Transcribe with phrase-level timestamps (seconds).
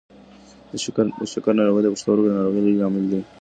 [1.21, 3.19] د شکر ناروغي د پښتورګو د ناروغۍ لوی لامل دی.